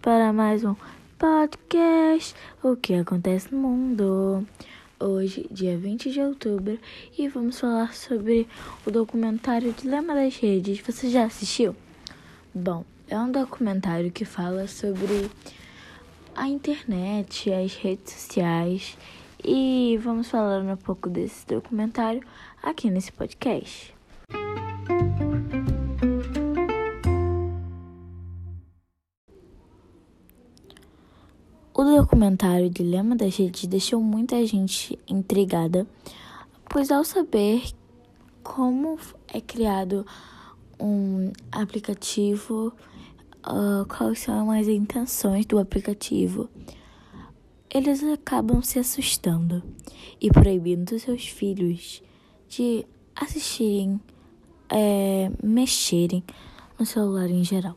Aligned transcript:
para 0.00 0.32
mais 0.32 0.62
um 0.62 0.76
podcast 1.18 2.36
O 2.62 2.76
que 2.76 2.94
acontece 2.94 3.52
no 3.52 3.60
mundo. 3.62 4.46
Hoje, 5.00 5.48
dia 5.50 5.76
20 5.76 6.12
de 6.12 6.20
outubro, 6.20 6.78
e 7.18 7.26
vamos 7.26 7.58
falar 7.58 7.94
sobre 7.94 8.46
o 8.86 8.92
documentário 8.92 9.72
Dilema 9.72 10.14
das 10.14 10.36
Redes. 10.36 10.78
Você 10.78 11.10
já 11.10 11.24
assistiu? 11.24 11.74
Bom, 12.54 12.84
é 13.08 13.18
um 13.18 13.32
documentário 13.32 14.12
que 14.12 14.24
fala 14.24 14.68
sobre 14.68 15.28
a 16.36 16.46
internet, 16.46 17.52
as 17.52 17.74
redes 17.74 18.12
sociais, 18.12 18.96
e 19.44 19.98
vamos 20.00 20.30
falar 20.30 20.60
um 20.60 20.76
pouco 20.76 21.10
desse 21.10 21.44
documentário 21.44 22.22
aqui 22.62 22.88
nesse 22.88 23.10
podcast. 23.10 23.92
O 31.76 31.82
documentário 31.82 32.70
Dilema 32.70 33.16
das 33.16 33.36
Redes 33.36 33.66
deixou 33.66 34.00
muita 34.00 34.46
gente 34.46 34.96
intrigada, 35.08 35.84
pois 36.70 36.88
ao 36.92 37.02
saber 37.02 37.64
como 38.44 38.96
é 39.26 39.40
criado 39.40 40.06
um 40.78 41.32
aplicativo, 41.50 42.72
uh, 43.44 43.84
quais 43.88 44.20
são 44.20 44.52
as 44.52 44.68
intenções 44.68 45.46
do 45.46 45.58
aplicativo, 45.58 46.48
eles 47.68 48.04
acabam 48.04 48.62
se 48.62 48.78
assustando 48.78 49.60
e 50.20 50.30
proibindo 50.30 50.96
seus 51.00 51.26
filhos 51.26 52.04
de 52.48 52.86
assistirem, 53.16 54.00
é, 54.68 55.28
mexerem 55.42 56.22
no 56.78 56.86
celular 56.86 57.28
em 57.28 57.42
geral. 57.42 57.76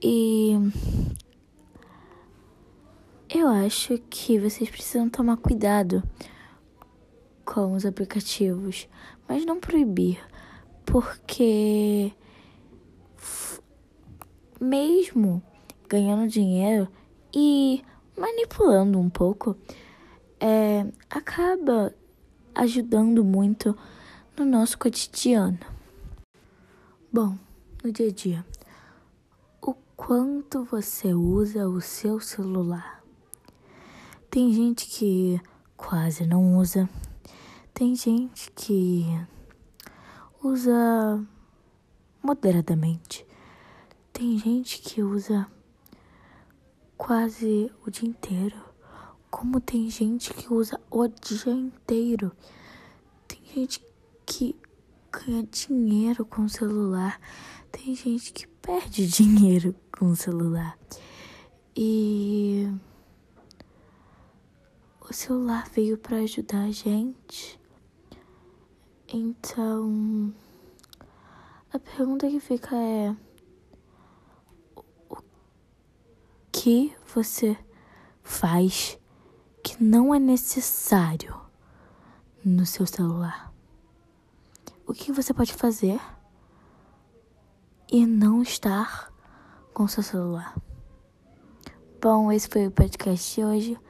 E 0.00 0.52
eu 3.32 3.46
acho 3.48 3.96
que 4.10 4.40
vocês 4.40 4.68
precisam 4.68 5.08
tomar 5.08 5.36
cuidado 5.36 6.02
com 7.44 7.74
os 7.74 7.86
aplicativos, 7.86 8.88
mas 9.28 9.46
não 9.46 9.60
proibir, 9.60 10.20
porque 10.84 12.12
mesmo 14.60 15.40
ganhando 15.88 16.28
dinheiro 16.28 16.88
e 17.32 17.84
manipulando 18.18 18.98
um 18.98 19.08
pouco, 19.08 19.56
é, 20.40 20.84
acaba 21.08 21.94
ajudando 22.52 23.24
muito 23.24 23.78
no 24.36 24.44
nosso 24.44 24.76
cotidiano. 24.76 25.58
Bom, 27.12 27.38
no 27.84 27.92
dia 27.92 28.08
a 28.08 28.12
dia, 28.12 28.46
o 29.62 29.72
quanto 29.96 30.64
você 30.64 31.14
usa 31.14 31.68
o 31.68 31.80
seu 31.80 32.18
celular? 32.18 32.99
Tem 34.30 34.52
gente 34.52 34.86
que 34.86 35.40
quase 35.76 36.24
não 36.24 36.56
usa. 36.56 36.88
Tem 37.74 37.96
gente 37.96 38.52
que 38.52 39.04
usa 40.40 41.26
moderadamente. 42.22 43.26
Tem 44.12 44.38
gente 44.38 44.82
que 44.82 45.02
usa 45.02 45.48
quase 46.96 47.72
o 47.84 47.90
dia 47.90 48.08
inteiro. 48.08 48.56
Como 49.28 49.60
tem 49.60 49.90
gente 49.90 50.32
que 50.32 50.54
usa 50.54 50.80
o 50.88 51.08
dia 51.08 51.52
inteiro. 51.52 52.30
Tem 53.26 53.40
gente 53.52 53.84
que 54.24 54.54
ganha 55.10 55.42
dinheiro 55.42 56.24
com 56.24 56.42
o 56.42 56.48
celular. 56.48 57.20
Tem 57.72 57.96
gente 57.96 58.32
que 58.32 58.46
perde 58.46 59.08
dinheiro 59.10 59.74
com 59.90 60.06
o 60.06 60.14
celular. 60.14 60.78
E 61.74 62.72
o 65.10 65.12
celular 65.12 65.68
veio 65.68 65.98
para 65.98 66.18
ajudar 66.18 66.62
a 66.62 66.70
gente. 66.70 67.60
Então, 69.12 70.32
a 71.72 71.80
pergunta 71.80 72.28
que 72.28 72.38
fica 72.38 72.76
é: 72.76 73.16
o 75.08 75.16
que 76.52 76.96
você 77.12 77.58
faz 78.22 78.96
que 79.64 79.82
não 79.82 80.14
é 80.14 80.20
necessário 80.20 81.36
no 82.44 82.64
seu 82.64 82.86
celular? 82.86 83.52
O 84.86 84.92
que 84.92 85.10
você 85.10 85.34
pode 85.34 85.52
fazer 85.52 86.00
e 87.90 88.06
não 88.06 88.42
estar 88.42 89.12
com 89.74 89.88
seu 89.88 90.04
celular? 90.04 90.56
Bom, 92.00 92.30
esse 92.30 92.48
foi 92.48 92.68
o 92.68 92.70
podcast 92.70 93.34
de 93.34 93.44
hoje. 93.44 93.89